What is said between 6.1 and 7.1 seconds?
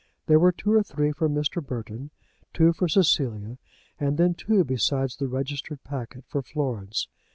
for Florence.